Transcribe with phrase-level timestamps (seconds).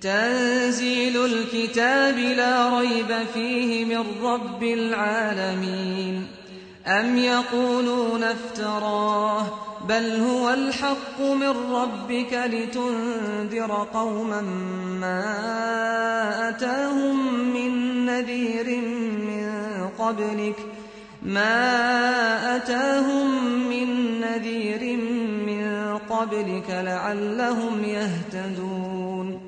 [0.00, 6.26] تنزيل الكتاب لا ريب فيه من رب العالمين.
[6.86, 9.46] أم يقولون افتراه
[9.88, 14.40] بل هو الحق من ربك لتنذر قوما
[15.00, 18.80] ما أتاهم من نذير
[19.28, 19.50] من
[19.98, 20.56] قبلك.
[21.22, 23.28] ما أتاهم
[23.68, 24.96] من نذير
[25.46, 29.47] من قبلك لعلهم يهتدون.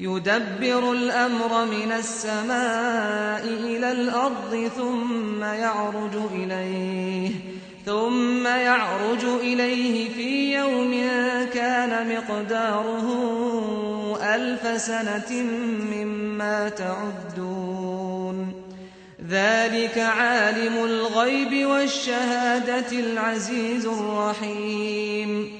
[0.00, 7.30] يدبر الأمر من السماء إلى الأرض ثم يعرج إليه
[7.86, 10.90] ثم يعرج إليه في يوم
[11.54, 13.06] كان مقداره
[14.22, 15.42] ألف سنة
[15.92, 18.52] مما تعدون.
[19.28, 25.59] ذلك عالم الغيب والشهادة العزيز الرحيم.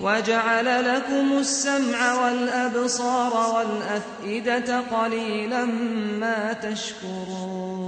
[0.00, 5.64] وجعل لكم السمع والأبصار والأفئدة قليلا
[6.20, 7.80] ما تشكرون.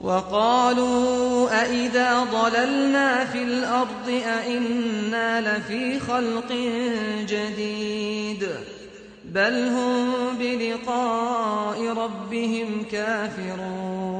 [0.00, 6.52] وقالوا أئذا ضللنا في الأرض أئنا لفي خلق
[7.28, 8.48] جديد.
[9.24, 14.19] بل هم بلقاء ربهم كافرون.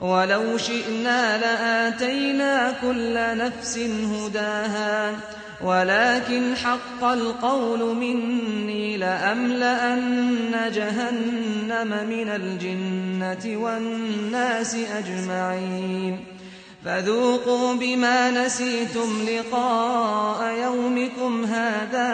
[0.00, 5.12] ولو شئنا لآتينا كل نفس هداها
[5.64, 16.24] ولكن حق القول مني لأملأن جهنم من الجنة والناس أجمعين.
[16.84, 22.12] فذوقوا بما نسيتم لقاء يومكم هذا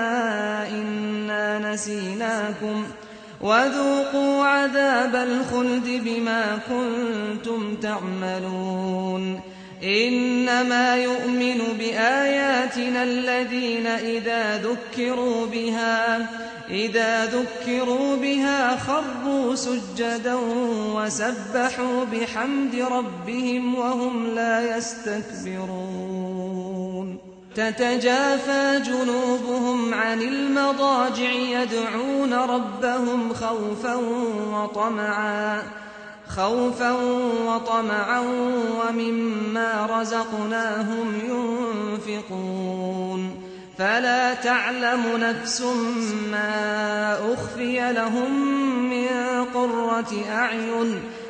[0.70, 2.84] إنا نسيناكم.
[3.40, 9.40] وذوقوا عذاب الخلد بما كنتم تعملون.
[9.84, 16.28] إنما يؤمن بآياتنا الذين إذا ذكروا بها
[16.70, 20.34] إذا ذكروا بها خروا سجدا
[20.94, 26.15] وسبحوا بحمد ربهم وهم لا يستكبرون.
[27.56, 33.94] تتجافى جنوبهم عن المضاجع يدعون ربهم خوفا
[34.52, 35.62] وطمعا
[36.28, 36.92] خوفا
[37.46, 38.20] وطمعا
[38.80, 41.20] ومما رزقناهم
[42.08, 43.42] ينفقون.
[43.78, 45.62] فلا تعلم نفس
[46.30, 48.30] ما أخفي لهم
[48.90, 49.08] من
[49.54, 51.00] قرة أعين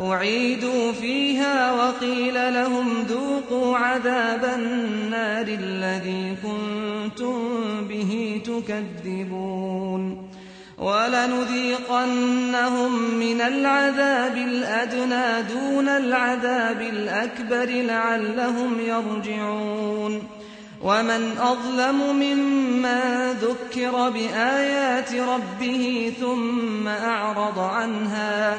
[0.00, 7.38] أعيدوا فيها وقيل لهم ذوقوا عذاب النار الذي كنتم
[7.88, 10.28] به تكذبون
[10.78, 12.34] ولنذيقنهم
[13.14, 20.22] من العذاب الأدنى دون العذاب الأكبر لعلهم يرجعون
[20.82, 28.58] ومن أظلم ممن ذكر بآيات ربه ثم أعرض عنها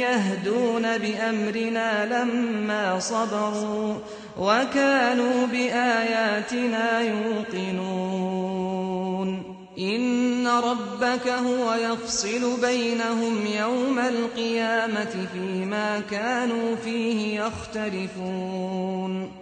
[0.00, 3.94] يهدون بأمرنا لما صبروا
[4.38, 8.82] وكانوا بآياتنا يوقنون.
[9.78, 19.41] إن ربك هو يفصل بينهم يوم القيامة فيما كانوا فيه يختلفون.